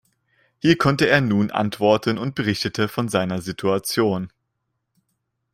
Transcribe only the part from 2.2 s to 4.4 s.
berichtete von seiner Situation.